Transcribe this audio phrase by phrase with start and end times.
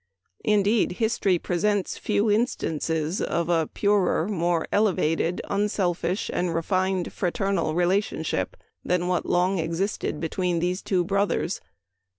[0.43, 8.57] Indeed, history presents few instances of a purer, more elevated, unselfish and refined fraternal relationship
[8.83, 11.61] than what long existed between these two brothers.